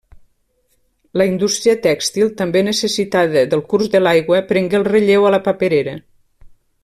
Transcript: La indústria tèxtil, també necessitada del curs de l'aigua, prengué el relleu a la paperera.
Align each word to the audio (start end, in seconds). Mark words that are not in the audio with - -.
La 1.21 1.27
indústria 1.31 1.75
tèxtil, 1.83 2.31
també 2.39 2.63
necessitada 2.69 3.45
del 3.53 3.63
curs 3.75 3.93
de 3.97 4.03
l'aigua, 4.05 4.41
prengué 4.53 4.81
el 4.83 4.89
relleu 4.93 5.29
a 5.29 5.35
la 5.37 5.43
paperera. 5.51 5.97